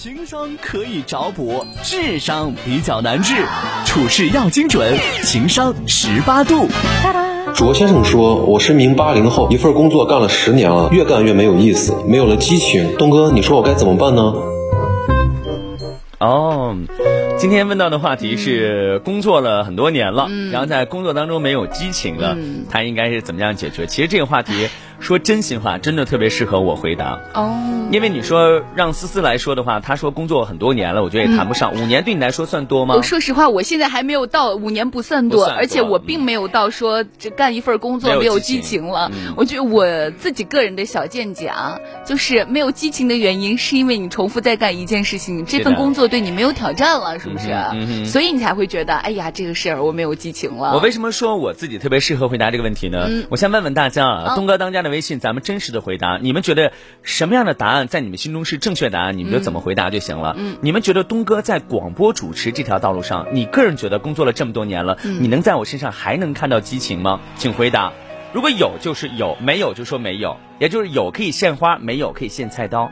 [0.00, 3.34] 情商可以找补，智商比较难治，
[3.84, 6.68] 处事要精准，情商十八度。
[7.52, 12.96] 卓先生说：“我是名八零后，一份工作干了十年了，越干越没有意思，没有了激情。
[12.96, 14.34] 东哥，你说我该怎么办呢？”
[16.20, 16.76] 哦，
[17.36, 22.36] 今天问到的话题是工作了很多年了，然后在工作当中没有激情了，
[22.70, 23.84] 他应该是怎么样解决？
[23.88, 24.68] 其实这个话题。
[25.00, 27.56] 说真心话，真的特别适合我回答哦。
[27.90, 31.72] 因为你说让思思来说的话，她说工作很多年了，我觉得也谈不上。
[31.72, 32.94] 五年对你来说算多吗？
[32.96, 39.10] 我说实话，我现在还没有到五年不算多，而且我并没有到说这干一份工作没有激情了。
[39.36, 48.04] 我觉得我自己个人的小见解啊，就是没有激情的原因，是因为你重复在干一件事情，这份工作对你没有挑战了，是不是？
[48.04, 50.74] 所以你才会觉得，哎呀，这个事儿我没有激情了。
[50.74, 53.08] 我为什么说我自己特别适合回答这个问题呢？
[53.30, 54.87] 我先问问大家啊，东哥当家的。
[54.88, 56.18] 微信，咱们真实的回答。
[56.20, 59.16] 你们觉得什么样的答案在你们心中是正确答案？
[59.16, 60.34] 你们就怎么回答就行了。
[60.38, 67.20] 嗯，你们觉得东哥在广播主持这条道路上，你个人觉得工作了这么多年了，你能在我身上还能看到激情吗？
[67.36, 67.92] 请回答。
[68.32, 72.90] 如果有就是有，没有就说没有，也就是有可以献花，没有可以献菜刀。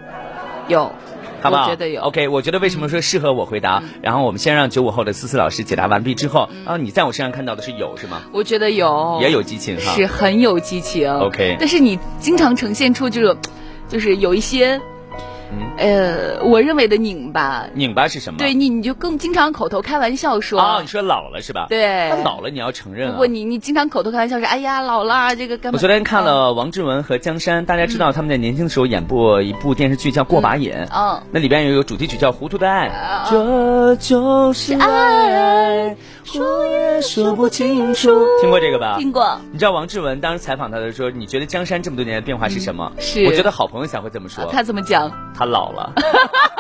[0.69, 0.93] 有。
[1.41, 1.65] 好不好？
[1.65, 2.03] 我觉得有。
[2.03, 3.83] OK，我觉得为什么说适合我回答？
[4.03, 8.23] 然后我们先让九五后的思思老师解答完毕之后，啊，你在我身上看到的是有是吗？
[8.33, 11.11] 我觉得有，也有激情哈，是很有激情。
[11.11, 13.37] OK，但是你经常呈现出这种，
[13.89, 14.81] 就是有一些。
[15.79, 18.39] 呃，我认为的拧巴，拧巴是什么？
[18.39, 21.67] 对你，你就更经常口头开玩笑说啊，你说老了是吧？
[21.69, 23.15] 对，老了你要承认。
[23.17, 25.73] 不，你你经常口头开玩笑说，哎呀，老了这个干。
[25.73, 32.91] 我昨天看了王志文和江山，大家知道他们在年轻的时候演过一部电视剧叫《过把瘾》，嗯，那里边有一个主题曲叫《糊涂的爱》，
[33.31, 35.97] 这就是爱。
[36.25, 38.97] 说也说不清楚，听过这个吧？
[38.99, 39.39] 听过。
[39.53, 42.91] 你知道王志文当时采访他的时候，你觉得江山这么多年的变化是什么？
[42.99, 43.25] 是。
[43.27, 44.45] 我觉得好朋友才会这么说。
[44.51, 45.09] 他怎么讲？
[45.37, 45.93] 他老了。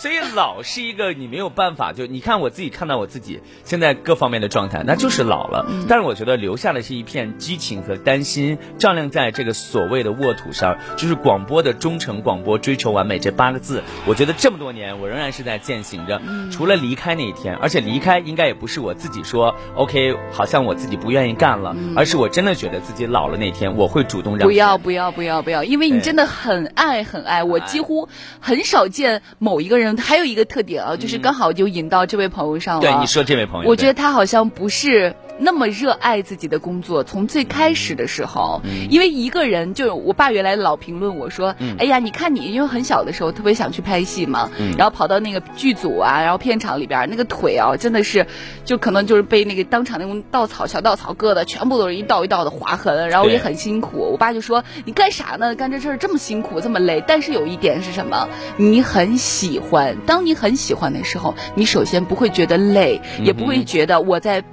[0.00, 5.66] 所以老是一个你没有办法，就你看我自己看到我自己现在各方面的状态，那就是老了。
[5.90, 13.82] 但是我觉得留下的是一片激情和担心，照亮在这个所谓的沃土上，就是广播的忠诚广播，追求完美这八个字。
[14.06, 16.18] 我觉得这么多年，我仍然是在践行着。
[16.50, 24.48] 除了离开那一天，而且离开应该也不是我自己说 OK，好像我自己不愿意干了，而是我真的觉得自己老了那天，我会主动让。
[24.48, 28.08] 不要不要不要不要，因为你真的很爱很爱，我几乎
[28.40, 29.89] 很少见某一个人。
[29.96, 32.80] 还有一个特点啊，就是刚好就引到这位朋友上了。
[32.80, 35.14] 对，你说这位朋友，我觉得他好像不是。
[35.40, 48.26] 那么热爱自己的工作，从最开始的时候，因为一个人，就我爸原来老评论我说：“哎呀，你看你，因为很小的时候特别想去拍戏嘛，然后跑到那个剧组啊，然后片场里边那个腿啊，真的是，
[48.64, 54.10] 就可能就是被那个当场那种稻草小稻草割的，全部都是一道一道的划痕，然后也很辛苦。
[54.12, 55.54] 我爸就说：你干啥呢？
[55.54, 57.02] 干这事儿这么辛苦，这么累。
[57.06, 58.28] 但是有一点是什么？
[58.58, 59.96] 你很喜欢。
[60.06, 64.44] 当你很喜欢的时候，你首先不会觉得累，也不会觉得我在。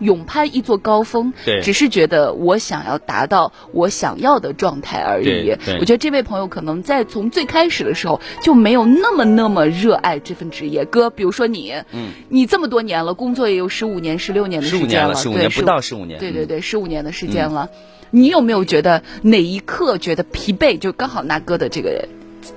[0.00, 5.54] 勇攀一座高峰，对，只是觉得我想要达到我想要的状态而已。
[5.78, 10.84] 我觉得这位朋友可能在从最开始的时候就没有那么那么热爱这份职业。
[10.84, 17.68] 哥，比如说你，嗯，你这么多年了，工作也有十五年、十六年的时间了，十五年不到十五年，对对对，十五年的时间了。
[18.10, 20.78] 你有没有觉得哪一刻觉得疲惫？
[20.78, 22.08] 就刚好那哥的这个。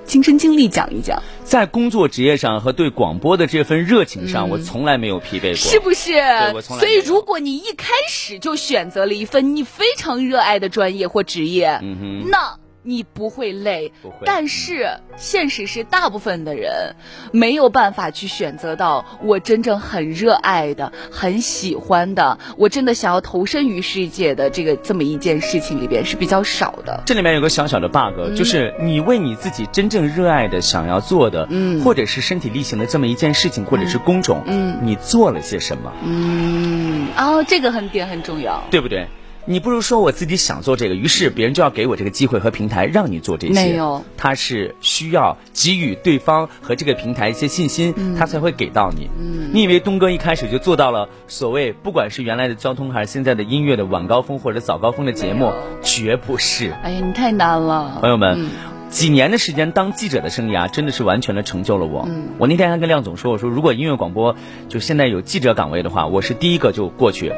[0.04, 6.12] 亲身经历讲一讲，在工作职业上和对广播的这份热情上，我从来没有疲惫过，是不是？
[6.12, 6.80] 对，我从来。
[6.80, 12.56] 所以，如果你一开始就选择了一份你非常热爱的专业或职业，嗯哼，那。
[12.84, 14.18] 你不会累，不会。
[14.24, 14.86] 但是
[15.16, 16.94] 现实是，大部分的人
[17.32, 27.02] 没有办法去选择到我真正很热爱的、很喜欢的，我真的想要投身于世界的这个这么一件事情里边是比较少的。
[27.06, 35.90] 这里面有个小小的 bug，就是你为你自己真正热爱的、想要做的，嗯，或者是身体力行的这么一件事情，或者是工种，嗯，你做了些什么？
[36.04, 39.06] 嗯，哦，这个很点很重要，对不对？
[39.46, 43.52] 你不如说我自己想做这个，于是别人就要给我这个机会和平台，让你做这些。
[43.52, 49.10] 没有，他是需要给予对方和这个平台一些信心，他才会给到你。
[49.52, 55.52] 你以为东哥一开始就做到了所谓不管是原来的交通还是现在的音乐的晚高峰或者早高峰的节目，
[55.82, 56.72] 绝不是。
[56.82, 58.73] 哎呀，你太难了，朋友们。
[58.94, 62.08] 几年的时间当记者的生涯，真的是完全的成就了我。
[62.38, 64.36] 我那天还跟亮总说，我说如果音乐广播
[64.68, 67.32] 就现在有记者岗位的话，我是第一个就过去，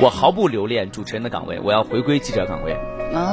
[0.00, 2.74] 我毫不留恋主持人的岗位，我要回归记者岗位。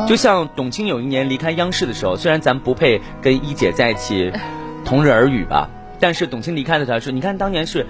[0.06, 4.34] 就像董卿有一年离开央视的时候，虽然咱不配跟一姐在一起
[4.84, 5.70] 同日而语吧，
[6.02, 7.88] 但是董卿离开的时候说，你看当年是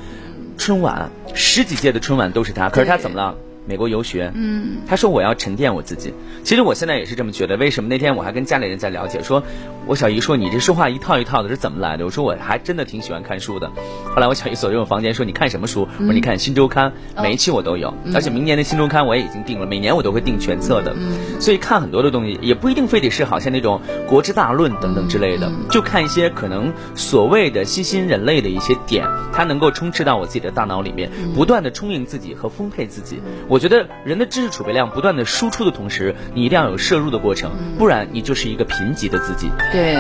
[0.60, 3.36] 春晚十几届的春晚都是她，可是她怎么了？
[3.66, 4.32] 美国游学。
[4.34, 6.14] 嗯，他说我要沉淀我自己。
[6.44, 7.58] 其实我现在也是这么觉得。
[7.58, 9.44] 为什么那天我还跟家里人在了解，说
[9.86, 12.06] 我小姨说你这说话一套一套的是怎么来的？
[12.06, 13.70] 我说我还真的挺喜欢看书的。
[14.14, 15.88] 后来我小姨走进我房间说你看什么书？
[16.00, 16.92] 我说你看《新周刊》，
[17.22, 20.96] 每一期我都有，而且明年的《新周刊》我也已经订了，每年我都会订全册的。
[21.40, 33.20] 所以看很多的东西也不一定非得是好像那种国之大论等等之类的，就看一些可能所谓的新兴人类的一些点，它能够充斥到我自己的大脑里面，不断的充盈自己和丰沛自己。
[33.48, 39.52] 我觉得人的知识储备量不断的输出的同时，你一定要有摄入的过程，不然你就是一个贫瘠的自己。
[39.72, 39.96] 对，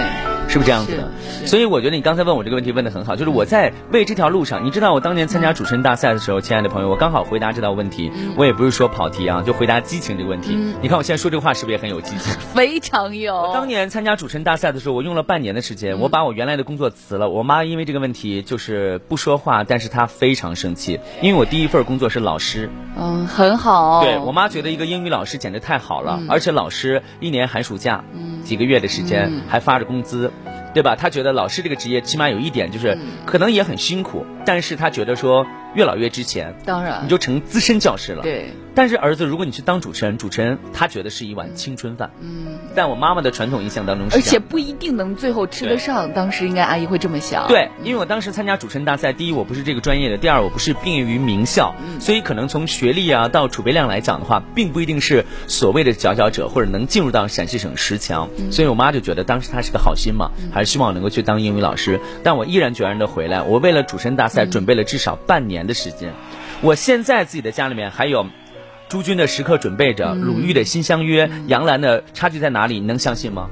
[0.52, 1.48] 是不是这样子的？
[1.48, 10.58] 所以我觉得你刚才问我这个问题问的很好，就是我在为这条路上，你知道我当年参加主持人大赛的时候，亲爱的朋友，我刚好回答这道问题，我也不是说跑题啊，就回答激情这个问题。
[10.82, 12.34] 你看我现在说这个话是不是也很有激情？
[12.54, 13.52] 非常有。
[13.54, 17.30] 当年参加主持人大赛的时候，我用了半年的时间，我把我原来的工作辞了。
[17.30, 22.70] 我妈因为这个问题就是不说话，但是她非常生气，因为我第一份工作是老师。
[22.98, 24.04] 嗯，很好。
[24.04, 28.04] 对我妈觉得一个英语老师简直太好了，而且老师一年寒暑假，
[28.44, 30.32] 几个月的时间还发着工资。
[30.74, 30.96] 对吧？
[30.96, 35.46] 他觉得老师这个职业起码有一点就是，可能也很辛苦，但是他觉得说
[35.76, 36.54] 越老越值钱。
[36.66, 38.22] 当然，你就成资深教师了。
[38.24, 38.52] 对。
[38.74, 42.10] 但是儿子，如果你去当主持人，主持人他觉得是一碗青春饭。
[42.22, 42.58] 嗯。
[42.74, 44.16] 在我妈妈的传统印象当中是。
[44.16, 46.14] 而且不一定能最后吃得上。
[46.14, 47.48] 当时应该阿姨会这么想。
[47.50, 58.30] 对，因为我当时参加主持人大赛，第一我不是这个专业的，第二我不是毕业于名校，所以可能从学历啊到储备量来讲的话，并不一定是所谓的佼佼者或者能进入到陕西省十强。
[58.52, 62.00] 所以我妈就觉得当时她是个好心嘛，还是希望我能够去当英语老师。
[62.24, 66.14] 但我毅然决然的回来，我为了主持人大赛准备了至少半年的时间。
[66.62, 68.26] 我现在自己的家里面还有。
[68.90, 72.78] 朱军的时刻准备着，鲁豫的心相约，杨澜的差距在哪里？
[72.78, 73.50] 你能相信吗？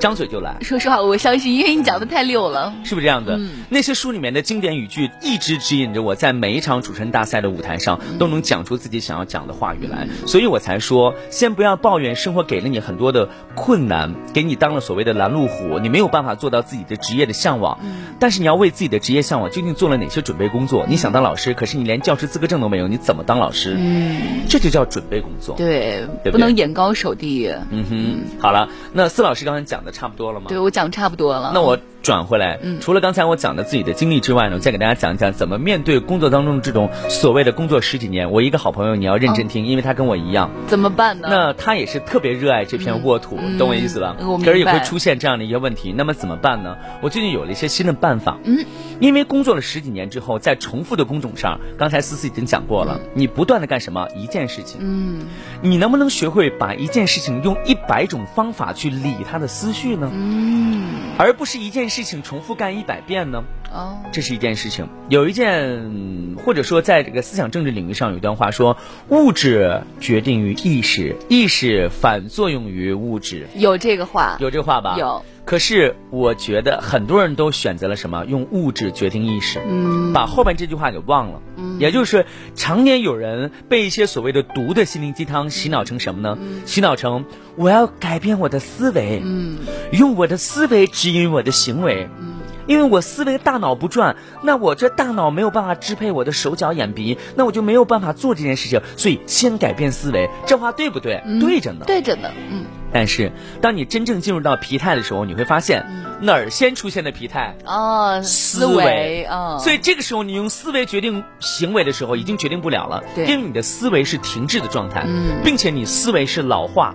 [0.00, 0.56] 张嘴就来。
[0.60, 3.38] 说实话，我相信，因为你讲的太溜了，是不是这样的？
[3.68, 10.08] 那些书里面的经典语句，一直指引着我在每一场主持人大赛的舞台上，都能讲出自己想要讲的话语来。
[10.26, 17.78] 所以我才说，先不要抱怨生活给了你很多的困难，给你当了所谓的拦路虎，你没有办法做到自己的职业的向往。
[18.18, 20.86] 但是你要为自己的职业向往究竟做了哪些准备工作？
[20.88, 23.76] 你想当老师，可是你连教师资格证都没有，你怎么当老师？
[23.78, 25.56] 嗯，这就叫准备工作。
[25.56, 27.32] 对，不能眼高手低。
[27.70, 30.46] 嗯哼，好了，那司老师刚才讲的差不多了吗？
[30.48, 31.50] 对我讲差不多了。
[31.54, 31.78] 那我。
[32.02, 38.30] 转回来，除了刚才我讲的自己的经历之外呢，我再给大家讲一讲怎么面对工作当中这种所谓的工作十几年。
[38.32, 41.28] 我一个好朋友，你要认真听，因为他跟我一样，怎么办呢？
[41.30, 44.16] 那他也是特别热爱这片沃土，你懂我意思吧？
[44.44, 45.94] 可是也会出现这样的一些问题。
[45.96, 46.76] 那么怎么办呢？
[47.00, 48.38] 我最近有了一些新的办法。
[48.44, 48.64] 嗯，
[48.98, 54.80] 因为工作了十几年之后，在重复的工种上，刚才思思已经讲过了，你不断的干什么一件事情？
[54.80, 55.26] 嗯，
[55.60, 60.10] 你能不能学会把一件事情用一百种方法去理他的思绪呢？
[60.12, 60.88] 嗯，
[61.18, 62.72] 而不是一件事情重复干。
[62.72, 63.44] 一百遍呢？
[63.70, 64.88] 哦，这是一件事情。
[65.10, 68.78] 有一件，或者说，在这个思想政治领域上，有一段话说：
[69.10, 73.46] 物质决定于意识，意识反作用于物质。
[73.54, 74.38] 有这个话？
[74.40, 74.96] 有这个话吧？
[74.98, 75.22] 有。
[75.44, 78.24] 可是我觉得很多人都选择了什么？
[78.26, 81.42] 用物质决定意识，嗯，把后边这句话给忘了。
[81.56, 82.24] 嗯，也就是
[82.54, 86.38] 常年有人被一些所谓的毒的心灵鸡汤洗脑成什么呢？
[86.64, 87.24] 洗脑成
[87.56, 89.58] 我要改变我的思维，嗯，
[89.92, 92.31] 用我的思维指引我的行为，嗯。
[92.66, 98.80] 因为我思维大脑不转，那我这大脑没有办法支配我的手脚眼鼻，那我就没有办法做这件事情。
[98.96, 101.22] 所以先改变思维，这话对不对？
[101.40, 102.30] 对着呢，对着呢。
[102.50, 102.64] 嗯。
[102.94, 103.32] 但是
[103.62, 105.86] 当你真正进入到疲态的时候，你会发现
[106.20, 107.56] 哪儿先出现的疲态？
[107.64, 109.56] 哦，思维啊。
[109.58, 115.06] 所以这个时候你用思维决定行为的时候，已经决定不了了，因为你的思维是停滞的状态，
[115.42, 116.94] 并且你思维是老化，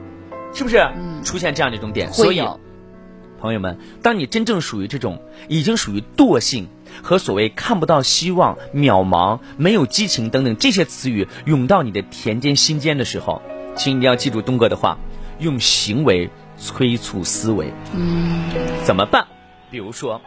[0.53, 0.77] 是不是？
[0.77, 1.23] 嗯。
[1.23, 2.41] 出现这样的一种点，所以。
[3.39, 6.67] 朋友们，当你真正属于这种已经属于惰性
[7.03, 13.41] 和所谓看不到希望、渺茫、没有激情等等这些词语涌到你的田间心间的时候，
[13.75, 14.97] 请你一定要记住东哥的话：
[15.39, 17.71] 用行为催促思维。
[17.93, 18.41] 嗯，
[18.83, 19.27] 怎么办？
[19.69, 20.19] 比如说，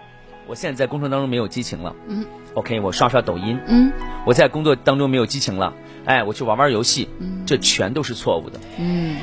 [0.46, 1.96] 我现在在工作当中没有激情了。
[2.06, 2.24] 嗯
[2.54, 3.58] ，OK，我刷刷抖音。
[3.66, 3.92] 嗯，
[4.24, 5.74] 我在工作当中没有激情了。
[6.04, 7.08] 哎，我去玩玩游戏。
[7.18, 8.60] 嗯，这全都是错误的。
[8.78, 9.16] 嗯，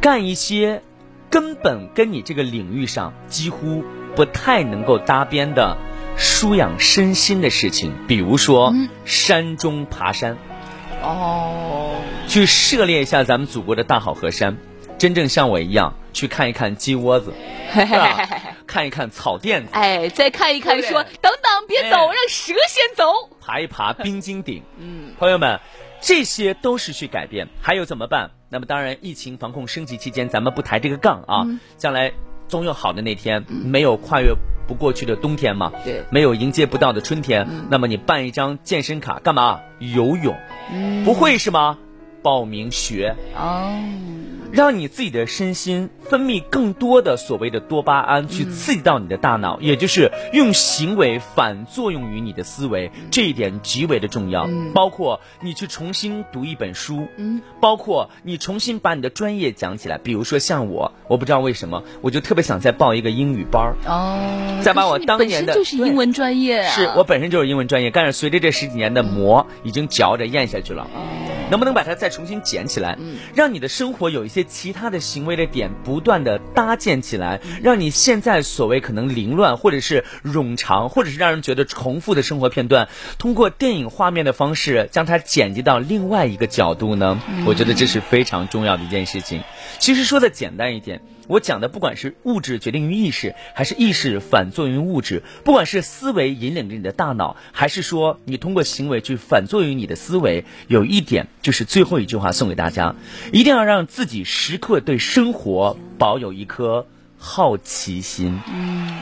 [0.00, 0.82] 干一些。
[1.30, 3.84] 根本跟你这个领域上几乎
[4.16, 5.76] 不太能够搭边的
[6.16, 10.36] 舒养身心的事情，比如说山中爬山，
[11.02, 11.94] 哦，
[12.26, 14.56] 去涉猎一下咱们祖国的大好河山，
[14.98, 17.32] 真正像我一样去看一看鸡窝子，
[18.66, 25.60] 看一看草甸子，哎，再看一看，说等等别走，让蛇先走，爬一爬冰晶顶，嗯，朋友们。
[26.00, 28.30] 这些都是去改变，还有怎么办？
[28.50, 31.46] 那么当然，疫情防控升级期间，咱们不抬这个杠啊。
[31.76, 32.12] 将来
[32.48, 34.34] 总有好的那天，没有跨越
[34.66, 35.70] 不过去的冬天嘛。
[35.84, 37.46] 对，没有迎接不到的春天。
[37.70, 39.60] 那么你办一张健身卡干嘛？
[39.78, 40.34] 游泳？
[41.04, 41.78] 不会是吗？
[42.22, 43.14] 报名学。
[43.36, 43.78] 哦，
[44.50, 54.48] 让你自己的身心分泌更多的所谓的多巴胺，去刺激到你的大脑，也就是用行为反作用于你的思维，这一点极为的重要。
[54.72, 59.98] 包括你去重新读一本书，嗯，包括你重新把你的专业讲起来。
[59.98, 70.86] 比如说像我，我不知道为什么，我就特别想再报一个英语班儿，哦，再把我当年的就是英文专业啊，是我本身就是英文专业，但是随着这十几年的磨，已经嚼着咽下去了。
[71.50, 82.88] 能不能把它再重新捡起来，嗯让你的生活有一些其他的行为的点不断的搭建起来，让你现在所谓可能凌乱或者是冗长或者是让人觉得重复的生活片段，
[83.18, 87.20] 通过电影画面的方式将它剪辑到另外一个角度呢？
[87.46, 89.42] 我觉得这是非常重要的一件事情。
[89.78, 91.00] 其实说的简单一点。
[91.28, 102.94] 我讲的不管是物质决定于意识，还是意识反作用于物质，不管是思维引领着你的大脑，还是说你通过行为去反作用于你的思维，有一点就是最后一句话送给大家：
[103.32, 106.86] 一定要让自己时刻对生活保有一颗
[107.18, 108.40] 好奇心。
[108.50, 108.98] 嗯，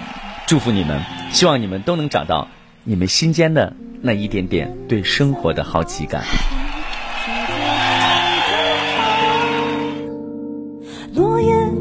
[0.46, 1.00] 祝福你们，
[1.32, 2.48] 希望你们都能找到
[2.82, 6.24] 你们心间的那一点点对生活的好奇感。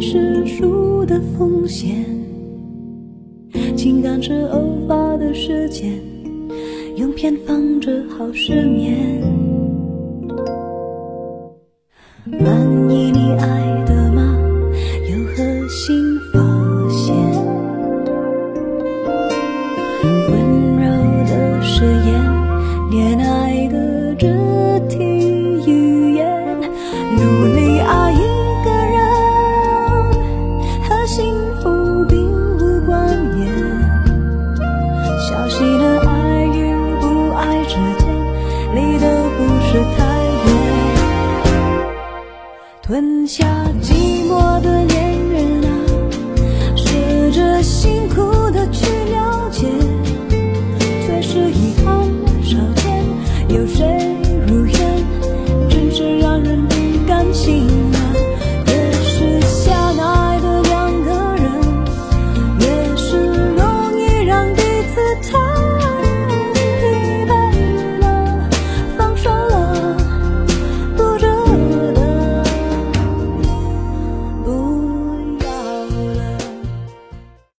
[0.02, 2.06] 是输的风险，
[3.76, 5.92] 情感是偶发的事件，
[6.98, 9.22] 用偏方治好失眠。
[12.28, 13.85] 满意你爱
[31.16, 31.24] 幸
[31.62, 33.08] 福并无关
[33.38, 33.48] 联。
[35.26, 38.06] 消息的爱与不爱之间，
[38.76, 39.06] 离得
[39.38, 40.04] 不是太
[40.46, 40.48] 远。
[42.82, 43.46] 吞下。